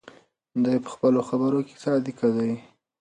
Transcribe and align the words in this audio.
دی 0.63 0.75
په 0.83 0.89
خپلو 0.93 1.19
خبرو 1.29 1.59
کې 1.67 1.75
صادق 1.83 2.19
دی. 2.37 2.53